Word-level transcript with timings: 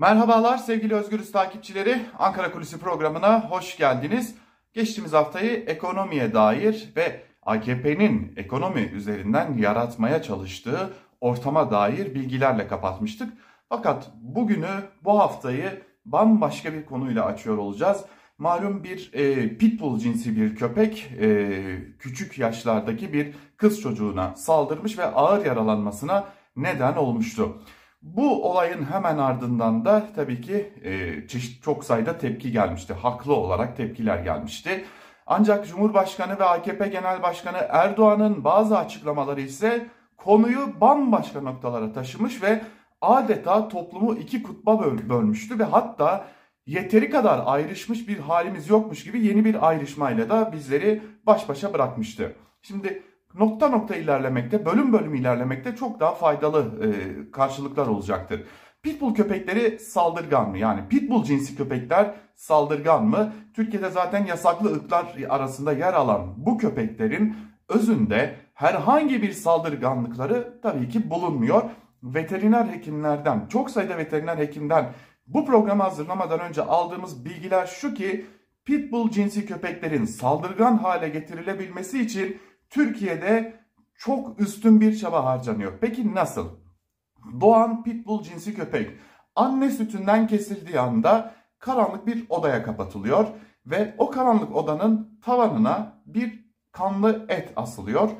Merhabalar 0.00 0.58
sevgili 0.58 0.94
Özgürüz 0.94 1.32
takipçileri. 1.32 2.00
Ankara 2.18 2.52
Kulisi 2.52 2.78
programına 2.78 3.50
hoş 3.50 3.76
geldiniz. 3.76 4.34
Geçtiğimiz 4.72 5.12
haftayı 5.12 5.50
ekonomiye 5.50 6.34
dair 6.34 6.92
ve 6.96 7.22
AKP'nin 7.42 8.32
ekonomi 8.36 8.80
üzerinden 8.80 9.58
yaratmaya 9.58 10.22
çalıştığı 10.22 10.90
ortama 11.20 11.70
dair 11.70 12.14
bilgilerle 12.14 12.68
kapatmıştık. 12.68 13.32
Fakat 13.68 14.10
bugünü, 14.20 14.70
bu 15.04 15.18
haftayı 15.18 15.82
bambaşka 16.04 16.72
bir 16.72 16.86
konuyla 16.86 17.24
açıyor 17.24 17.58
olacağız. 17.58 18.04
Malum 18.38 18.84
bir 18.84 19.10
e, 19.12 19.56
pitbull 19.56 19.98
cinsi 19.98 20.36
bir 20.36 20.56
köpek 20.56 21.12
e, 21.20 21.62
küçük 21.98 22.38
yaşlardaki 22.38 23.12
bir 23.12 23.34
kız 23.56 23.80
çocuğuna 23.80 24.34
saldırmış 24.36 24.98
ve 24.98 25.04
ağır 25.04 25.46
yaralanmasına 25.46 26.24
neden 26.56 26.96
olmuştu. 26.96 27.62
Bu 28.02 28.50
olayın 28.50 28.84
hemen 28.84 29.18
ardından 29.18 29.84
da 29.84 30.06
tabii 30.16 30.40
ki 30.40 30.72
e, 30.84 31.26
çeşit 31.28 31.62
çok 31.62 31.84
sayıda 31.84 32.18
tepki 32.18 32.52
gelmişti. 32.52 32.94
Haklı 32.94 33.34
olarak 33.34 33.76
tepkiler 33.76 34.18
gelmişti. 34.18 34.84
Ancak 35.26 35.68
Cumhurbaşkanı 35.68 36.38
ve 36.38 36.44
AKP 36.44 36.88
Genel 36.88 37.22
Başkanı 37.22 37.56
Erdoğan'ın 37.68 38.44
bazı 38.44 38.78
açıklamaları 38.78 39.40
ise 39.40 39.86
konuyu 40.16 40.80
bambaşka 40.80 41.40
noktalara 41.40 41.92
taşımış 41.92 42.42
ve 42.42 42.62
adeta 43.00 43.68
toplumu 43.68 44.14
iki 44.14 44.42
kutba 44.42 44.80
böl 44.80 45.08
bölmüştü 45.08 45.58
ve 45.58 45.64
hatta 45.64 46.26
yeteri 46.66 47.10
kadar 47.10 47.42
ayrışmış 47.44 48.08
bir 48.08 48.18
halimiz 48.18 48.68
yokmuş 48.68 49.04
gibi 49.04 49.26
yeni 49.26 49.44
bir 49.44 49.68
ayrışmayla 49.68 50.28
da 50.28 50.52
bizleri 50.52 51.02
baş 51.26 51.48
başa 51.48 51.72
bırakmıştı. 51.72 52.36
Şimdi 52.62 53.02
nokta 53.34 53.68
nokta 53.68 53.96
ilerlemekte, 53.96 54.66
bölüm 54.66 54.92
bölüm 54.92 55.14
ilerlemekte 55.14 55.76
çok 55.76 56.00
daha 56.00 56.14
faydalı 56.14 56.86
e, 56.86 57.30
karşılıklar 57.30 57.86
olacaktır. 57.86 58.44
Pitbull 58.82 59.14
köpekleri 59.14 59.78
saldırgan 59.78 60.50
mı? 60.50 60.58
Yani 60.58 60.88
pitbull 60.88 61.24
cinsi 61.24 61.56
köpekler 61.56 62.14
saldırgan 62.36 63.04
mı? 63.04 63.32
Türkiye'de 63.54 63.90
zaten 63.90 64.26
yasaklı 64.26 64.72
ırklar 64.72 65.06
arasında 65.28 65.72
yer 65.72 65.92
alan 65.92 66.34
bu 66.36 66.58
köpeklerin 66.58 67.36
özünde 67.68 68.36
herhangi 68.54 69.22
bir 69.22 69.32
saldırganlıkları 69.32 70.60
tabii 70.62 70.88
ki 70.88 71.10
bulunmuyor. 71.10 71.62
Veteriner 72.02 72.64
hekimlerden, 72.64 73.46
çok 73.48 73.70
sayıda 73.70 73.98
veteriner 73.98 74.38
hekimden 74.38 74.92
bu 75.26 75.46
programı 75.46 75.82
hazırlamadan 75.82 76.40
önce 76.40 76.62
aldığımız 76.62 77.24
bilgiler 77.24 77.66
şu 77.66 77.94
ki 77.94 78.26
pitbull 78.64 79.10
cinsi 79.10 79.46
köpeklerin 79.46 80.04
saldırgan 80.04 80.76
hale 80.76 81.08
getirilebilmesi 81.08 82.00
için 82.00 82.40
Türkiye'de 82.70 83.60
çok 83.94 84.40
üstün 84.40 84.80
bir 84.80 84.96
çaba 84.96 85.24
harcanıyor. 85.24 85.72
Peki 85.80 86.14
nasıl? 86.14 86.48
Doğan 87.40 87.82
pitbull 87.82 88.22
cinsi 88.22 88.54
köpek 88.54 88.90
anne 89.36 89.70
sütünden 89.70 90.26
kesildiği 90.26 90.80
anda 90.80 91.34
karanlık 91.58 92.06
bir 92.06 92.26
odaya 92.28 92.62
kapatılıyor 92.62 93.26
ve 93.66 93.94
o 93.98 94.10
karanlık 94.10 94.56
odanın 94.56 95.20
tavanına 95.24 96.02
bir 96.06 96.44
kanlı 96.72 97.26
et 97.28 97.52
asılıyor. 97.56 98.10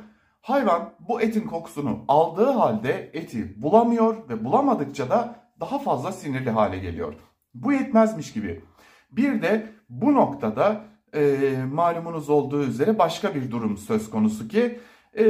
Hayvan 0.40 0.94
bu 1.08 1.20
etin 1.20 1.46
kokusunu 1.46 2.04
aldığı 2.08 2.50
halde 2.50 3.10
eti 3.12 3.62
bulamıyor 3.62 4.28
ve 4.28 4.44
bulamadıkça 4.44 5.10
da 5.10 5.36
daha 5.60 5.78
fazla 5.78 6.12
sinirli 6.12 6.50
hale 6.50 6.78
geliyor. 6.78 7.14
Bu 7.54 7.72
yetmezmiş 7.72 8.32
gibi. 8.32 8.64
Bir 9.10 9.42
de 9.42 9.72
bu 9.88 10.14
noktada 10.14 10.84
e, 11.14 11.56
malumunuz 11.72 12.30
olduğu 12.30 12.62
üzere 12.64 12.98
başka 12.98 13.34
bir 13.34 13.50
durum 13.50 13.76
söz 13.76 14.10
konusu 14.10 14.48
ki 14.48 14.78
e, 15.18 15.24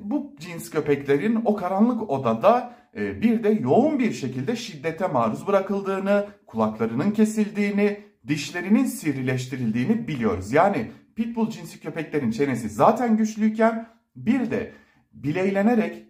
bu 0.00 0.34
cins 0.38 0.70
köpeklerin 0.70 1.42
o 1.44 1.56
karanlık 1.56 2.10
odada 2.10 2.74
e, 2.96 3.22
bir 3.22 3.44
de 3.44 3.48
yoğun 3.48 3.98
bir 3.98 4.12
şekilde 4.12 4.56
şiddete 4.56 5.06
maruz 5.06 5.46
bırakıldığını, 5.46 6.26
kulaklarının 6.46 7.10
kesildiğini, 7.10 8.00
dişlerinin 8.28 8.84
sivrileştirildiğini 8.84 10.08
biliyoruz. 10.08 10.52
Yani 10.52 10.90
pitbull 11.16 11.50
cinsi 11.50 11.80
köpeklerin 11.80 12.30
çenesi 12.30 12.68
zaten 12.68 13.16
güçlüyken 13.16 13.88
bir 14.16 14.50
de 14.50 14.72
bileylenerek 15.12 16.06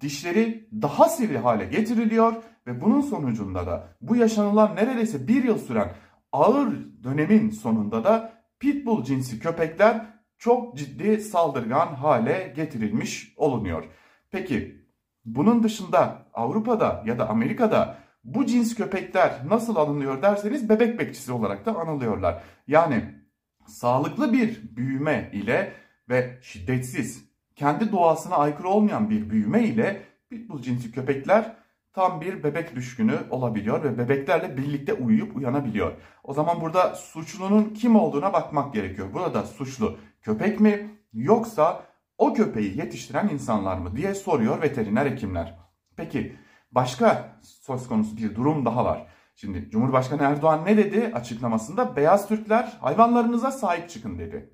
dişleri 0.00 0.68
daha 0.82 1.08
sivri 1.08 1.38
hale 1.38 1.64
getiriliyor 1.64 2.34
ve 2.66 2.80
bunun 2.80 3.00
sonucunda 3.00 3.66
da 3.66 3.88
bu 4.00 4.16
yaşanılan 4.16 4.76
neredeyse 4.76 5.28
bir 5.28 5.44
yıl 5.44 5.58
süren 5.58 5.92
ağır 6.34 6.68
dönemin 7.04 7.50
sonunda 7.50 8.04
da 8.04 8.32
pitbull 8.60 9.04
cinsi 9.04 9.38
köpekler 9.38 10.06
çok 10.38 10.76
ciddi 10.78 11.20
saldırgan 11.20 11.94
hale 11.94 12.52
getirilmiş 12.56 13.34
olunuyor. 13.36 13.84
Peki 14.30 14.84
bunun 15.24 15.62
dışında 15.62 16.26
Avrupa'da 16.32 17.02
ya 17.06 17.18
da 17.18 17.28
Amerika'da 17.28 17.98
bu 18.24 18.46
cins 18.46 18.74
köpekler 18.74 19.40
nasıl 19.48 19.76
alınıyor 19.76 20.22
derseniz 20.22 20.68
bebek 20.68 20.98
bekçisi 20.98 21.32
olarak 21.32 21.66
da 21.66 21.76
anılıyorlar. 21.76 22.42
Yani 22.66 23.04
sağlıklı 23.66 24.32
bir 24.32 24.76
büyüme 24.76 25.30
ile 25.32 25.72
ve 26.08 26.38
şiddetsiz, 26.42 27.24
kendi 27.56 27.92
doğasına 27.92 28.36
aykırı 28.36 28.68
olmayan 28.68 29.10
bir 29.10 29.30
büyüme 29.30 29.64
ile 29.64 30.02
pitbull 30.30 30.62
cinsi 30.62 30.92
köpekler 30.92 31.56
tam 31.94 32.20
bir 32.20 32.42
bebek 32.42 32.76
düşkünü 32.76 33.18
olabiliyor 33.30 33.84
ve 33.84 33.98
bebeklerle 33.98 34.56
birlikte 34.56 34.92
uyuyup 34.92 35.36
uyanabiliyor. 35.36 35.92
O 36.24 36.34
zaman 36.34 36.60
burada 36.60 36.94
suçlunun 36.94 37.74
kim 37.74 37.96
olduğuna 37.96 38.32
bakmak 38.32 38.74
gerekiyor. 38.74 39.08
Burada 39.12 39.42
suçlu 39.42 39.98
köpek 40.22 40.60
mi 40.60 40.90
yoksa 41.12 41.82
o 42.18 42.34
köpeği 42.34 42.78
yetiştiren 42.78 43.28
insanlar 43.28 43.78
mı 43.78 43.96
diye 43.96 44.14
soruyor 44.14 44.62
veteriner 44.62 45.06
hekimler. 45.06 45.58
Peki 45.96 46.36
başka 46.72 47.38
söz 47.42 47.88
konusu 47.88 48.16
bir 48.16 48.34
durum 48.34 48.64
daha 48.64 48.84
var. 48.84 49.06
Şimdi 49.36 49.70
Cumhurbaşkanı 49.70 50.22
Erdoğan 50.22 50.64
ne 50.64 50.76
dedi 50.76 51.10
açıklamasında? 51.14 51.96
Beyaz 51.96 52.28
Türkler 52.28 52.78
hayvanlarınıza 52.80 53.50
sahip 53.50 53.90
çıkın 53.90 54.18
dedi. 54.18 54.50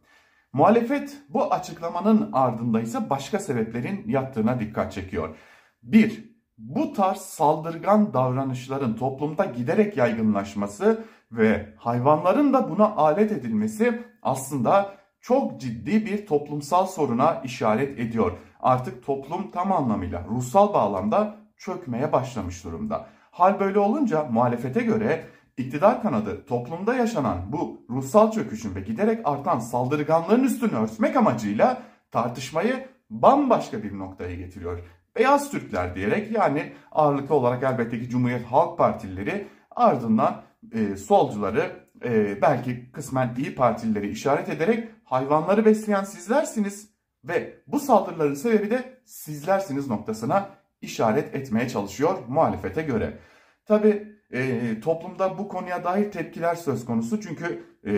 Muhalefet 0.52 1.22
bu 1.28 1.52
açıklamanın 1.52 2.30
ardında 2.32 2.80
ise 2.80 3.10
başka 3.10 3.38
sebeplerin 3.38 4.08
yattığına 4.08 4.60
dikkat 4.60 4.92
çekiyor. 4.92 5.36
Bir, 5.82 6.29
bu 6.60 6.92
tarz 6.92 7.18
saldırgan 7.18 8.14
davranışların 8.14 8.96
toplumda 8.96 9.44
giderek 9.44 9.96
yaygınlaşması 9.96 11.04
ve 11.32 11.74
hayvanların 11.76 12.52
da 12.52 12.70
buna 12.70 12.96
alet 12.96 13.32
edilmesi 13.32 14.02
aslında 14.22 14.94
çok 15.20 15.60
ciddi 15.60 16.06
bir 16.06 16.26
toplumsal 16.26 16.86
soruna 16.86 17.40
işaret 17.44 17.98
ediyor. 17.98 18.32
Artık 18.60 19.06
toplum 19.06 19.50
tam 19.50 19.72
anlamıyla 19.72 20.24
ruhsal 20.30 20.74
bağlamda 20.74 21.36
çökmeye 21.56 22.12
başlamış 22.12 22.64
durumda. 22.64 23.06
Hal 23.30 23.60
böyle 23.60 23.78
olunca 23.78 24.24
muhalefete 24.24 24.80
göre 24.80 25.26
iktidar 25.56 26.02
kanadı 26.02 26.46
toplumda 26.46 26.94
yaşanan 26.94 27.52
bu 27.52 27.82
ruhsal 27.90 28.30
çöküşün 28.30 28.74
ve 28.74 28.80
giderek 28.80 29.20
artan 29.24 29.58
saldırganlığın 29.58 30.44
üstünü 30.44 30.74
örtmek 30.74 31.16
amacıyla 31.16 31.82
tartışmayı 32.10 32.88
bambaşka 33.10 33.82
bir 33.82 33.98
noktaya 33.98 34.34
getiriyor 34.34 34.78
beyaz 35.16 35.50
Türkler 35.50 35.94
diyerek 35.94 36.32
yani 36.32 36.72
ağırlıklı 36.92 37.34
olarak 37.34 37.62
elbette 37.62 38.00
ki 38.00 38.08
Cumhuriyet 38.08 38.44
Halk 38.44 38.78
Partilileri 38.78 39.46
ardından 39.70 40.42
e, 40.72 40.96
solcuları 40.96 41.70
e, 42.04 42.42
belki 42.42 42.92
kısmen 42.92 43.34
iyi 43.38 43.54
Partilileri 43.54 44.10
işaret 44.10 44.48
ederek 44.48 44.88
hayvanları 45.04 45.64
besleyen 45.64 46.04
sizlersiniz 46.04 46.90
ve 47.24 47.54
bu 47.66 47.80
saldırıların 47.80 48.34
sebebi 48.34 48.70
de 48.70 49.00
sizlersiniz 49.04 49.90
noktasına 49.90 50.48
işaret 50.80 51.34
etmeye 51.34 51.68
çalışıyor 51.68 52.18
muhalefete 52.28 52.82
göre. 52.82 53.18
Tabi 53.66 54.20
e, 54.32 54.60
toplumda 54.80 55.38
bu 55.38 55.48
konuya 55.48 55.84
dair 55.84 56.10
tepkiler 56.10 56.54
söz 56.54 56.84
konusu 56.84 57.20
çünkü 57.20 57.64
e, 57.86 57.92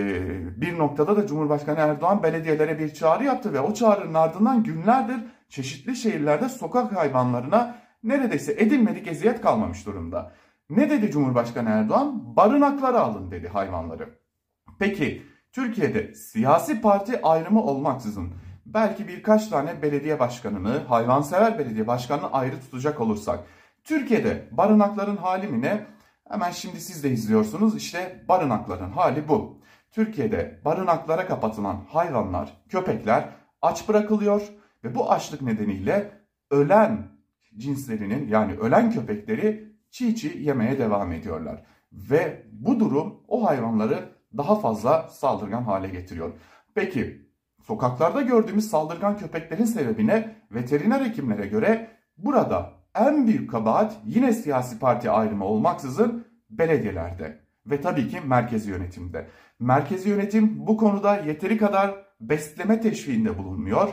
bir 0.60 0.78
noktada 0.78 1.16
da 1.16 1.26
Cumhurbaşkanı 1.26 1.78
Erdoğan 1.78 2.22
belediyelere 2.22 2.78
bir 2.78 2.94
çağrı 2.94 3.24
yaptı 3.24 3.52
ve 3.52 3.60
o 3.60 3.74
çağrının 3.74 4.14
ardından 4.14 4.62
günlerdir 4.62 5.20
çeşitli 5.52 5.96
şehirlerde 5.96 6.48
sokak 6.48 6.96
hayvanlarına 6.96 7.76
neredeyse 8.02 8.52
edilmedik 8.52 9.06
eziyet 9.06 9.40
kalmamış 9.40 9.86
durumda. 9.86 10.32
Ne 10.70 10.90
dedi 10.90 11.10
Cumhurbaşkanı 11.10 11.68
Erdoğan? 11.68 12.36
Barınaklara 12.36 13.00
alın 13.00 13.30
dedi 13.30 13.48
hayvanları. 13.48 14.18
Peki 14.78 15.22
Türkiye'de 15.52 16.14
siyasi 16.14 16.80
parti 16.80 17.22
ayrımı 17.22 17.62
olmaksızın 17.62 18.34
belki 18.66 19.08
birkaç 19.08 19.48
tane 19.48 19.82
belediye 19.82 20.18
başkanını, 20.18 20.78
hayvansever 20.88 21.58
belediye 21.58 21.86
başkanını 21.86 22.32
ayrı 22.32 22.60
tutacak 22.60 23.00
olursak 23.00 23.40
Türkiye'de 23.84 24.48
barınakların 24.50 25.16
hali 25.16 25.48
mi 25.48 25.62
ne? 25.62 25.86
Hemen 26.28 26.50
şimdi 26.50 26.80
siz 26.80 27.04
de 27.04 27.10
izliyorsunuz. 27.10 27.76
İşte 27.76 28.24
barınakların 28.28 28.90
hali 28.90 29.28
bu. 29.28 29.58
Türkiye'de 29.90 30.60
barınaklara 30.64 31.26
kapatılan 31.26 31.84
hayvanlar, 31.88 32.52
köpekler 32.68 33.28
aç 33.62 33.88
bırakılıyor 33.88 34.42
ve 34.84 34.94
bu 34.94 35.12
açlık 35.12 35.42
nedeniyle 35.42 36.10
ölen 36.50 37.08
cinslerinin 37.56 38.28
yani 38.28 38.54
ölen 38.54 38.90
köpekleri 38.90 39.72
çiğ 39.90 40.16
çiğ 40.16 40.38
yemeye 40.38 40.78
devam 40.78 41.12
ediyorlar. 41.12 41.62
Ve 41.92 42.46
bu 42.52 42.80
durum 42.80 43.20
o 43.28 43.46
hayvanları 43.46 44.08
daha 44.36 44.60
fazla 44.60 45.08
saldırgan 45.08 45.62
hale 45.62 45.88
getiriyor. 45.88 46.32
Peki 46.74 47.28
sokaklarda 47.62 48.22
gördüğümüz 48.22 48.70
saldırgan 48.70 49.16
köpeklerin 49.16 49.64
sebebine 49.64 50.36
veteriner 50.50 51.00
hekimlere 51.00 51.46
göre 51.46 51.90
burada 52.16 52.72
en 52.94 53.26
büyük 53.26 53.50
kabahat 53.50 53.96
yine 54.04 54.32
siyasi 54.32 54.78
parti 54.78 55.10
ayrımı 55.10 55.44
olmaksızın 55.44 56.26
belediyelerde 56.50 57.40
ve 57.66 57.80
tabii 57.80 58.08
ki 58.08 58.20
merkezi 58.26 58.70
yönetimde. 58.70 59.28
Merkezi 59.58 60.08
yönetim 60.08 60.66
bu 60.66 60.76
konuda 60.76 61.16
yeteri 61.16 61.58
kadar 61.58 62.04
besleme 62.20 62.80
teşviğinde 62.80 63.38
bulunmuyor. 63.38 63.92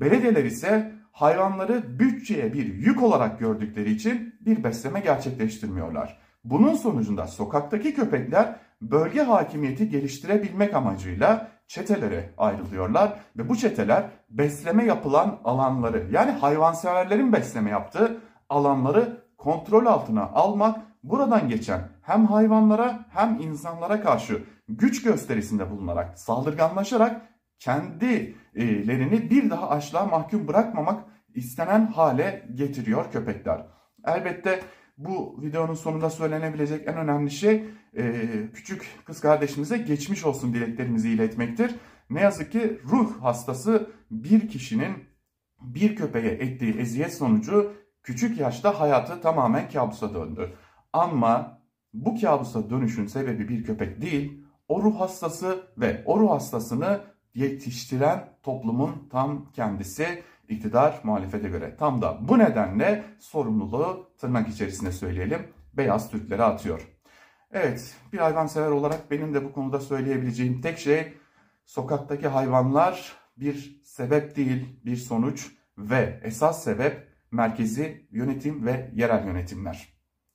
Belediyeler 0.00 0.44
ise 0.44 0.92
hayvanları 1.12 1.98
bütçeye 1.98 2.52
bir 2.52 2.74
yük 2.74 3.02
olarak 3.02 3.38
gördükleri 3.38 3.92
için 3.92 4.34
bir 4.40 4.64
besleme 4.64 5.00
gerçekleştirmiyorlar. 5.00 6.18
Bunun 6.44 6.74
sonucunda 6.74 7.26
sokaktaki 7.26 7.94
köpekler 7.94 8.56
bölge 8.82 9.22
hakimiyeti 9.22 9.88
geliştirebilmek 9.88 10.74
amacıyla 10.74 11.48
çetelere 11.66 12.30
ayrılıyorlar 12.38 13.18
ve 13.36 13.48
bu 13.48 13.56
çeteler 13.56 14.04
besleme 14.30 14.84
yapılan 14.84 15.40
alanları 15.44 16.06
yani 16.10 16.30
hayvanseverlerin 16.30 17.32
besleme 17.32 17.70
yaptığı 17.70 18.20
alanları 18.48 19.22
kontrol 19.38 19.86
altına 19.86 20.22
almak, 20.22 20.80
buradan 21.02 21.48
geçen 21.48 21.88
hem 22.02 22.26
hayvanlara 22.26 23.04
hem 23.08 23.40
insanlara 23.40 24.00
karşı 24.00 24.42
güç 24.68 25.02
gösterisinde 25.02 25.70
bulunarak, 25.70 26.18
saldırganlaşarak 26.18 27.20
kendilerini 27.62 29.30
bir 29.30 29.50
daha 29.50 29.70
açlığa 29.70 30.06
mahkum 30.06 30.48
bırakmamak 30.48 31.04
istenen 31.34 31.86
hale 31.86 32.48
getiriyor 32.54 33.12
köpekler. 33.12 33.66
Elbette 34.06 34.60
bu 34.98 35.42
videonun 35.42 35.74
sonunda 35.74 36.10
söylenebilecek 36.10 36.88
en 36.88 36.96
önemli 36.96 37.30
şey 37.30 37.64
e, 37.96 38.12
küçük 38.54 38.86
kız 39.04 39.20
kardeşimize 39.20 39.78
geçmiş 39.78 40.24
olsun 40.24 40.54
dileklerimizi 40.54 41.10
iletmektir. 41.10 41.74
Ne 42.10 42.20
yazık 42.20 42.52
ki 42.52 42.80
ruh 42.90 43.22
hastası 43.22 43.90
bir 44.10 44.48
kişinin 44.48 44.92
bir 45.60 45.96
köpeğe 45.96 46.30
ettiği 46.30 46.78
eziyet 46.78 47.14
sonucu 47.14 47.72
küçük 48.02 48.40
yaşta 48.40 48.80
hayatı 48.80 49.20
tamamen 49.20 49.68
kabusa 49.68 50.14
döndü. 50.14 50.52
Ama 50.92 51.62
bu 51.94 52.20
kabusa 52.20 52.70
dönüşün 52.70 53.06
sebebi 53.06 53.48
bir 53.48 53.64
köpek 53.64 54.00
değil, 54.00 54.44
o 54.68 54.82
ruh 54.82 55.00
hastası 55.00 55.66
ve 55.78 56.02
o 56.06 56.20
ruh 56.20 56.30
hastasını 56.30 57.11
yetiştiren 57.34 58.28
toplumun 58.42 59.08
tam 59.10 59.52
kendisi 59.52 60.22
iktidar 60.48 61.00
muhalefete 61.02 61.48
göre. 61.48 61.76
Tam 61.76 62.02
da 62.02 62.18
bu 62.28 62.38
nedenle 62.38 63.04
sorumluluğu 63.18 64.10
tırnak 64.18 64.48
içerisinde 64.48 64.92
söyleyelim 64.92 65.48
beyaz 65.74 66.10
Türklere 66.10 66.42
atıyor. 66.42 66.88
Evet 67.50 67.96
bir 68.12 68.18
hayvansever 68.18 68.70
olarak 68.70 69.10
benim 69.10 69.34
de 69.34 69.44
bu 69.44 69.52
konuda 69.52 69.80
söyleyebileceğim 69.80 70.60
tek 70.60 70.78
şey 70.78 71.12
sokaktaki 71.64 72.28
hayvanlar 72.28 73.12
bir 73.36 73.82
sebep 73.84 74.36
değil 74.36 74.80
bir 74.84 74.96
sonuç 74.96 75.50
ve 75.78 76.20
esas 76.22 76.64
sebep 76.64 77.08
merkezi 77.30 78.06
yönetim 78.10 78.66
ve 78.66 78.90
yerel 78.94 79.26
yönetimler. 79.26 79.88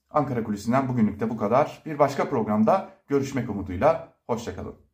Ankara 0.09 0.43
Kulisi'nden 0.43 0.87
bugünlük 0.87 1.19
de 1.19 1.29
bu 1.29 1.37
kadar. 1.37 1.81
Bir 1.85 1.99
başka 1.99 2.29
programda 2.29 2.89
görüşmek 3.07 3.49
umuduyla. 3.49 4.13
Hoşçakalın. 4.27 4.86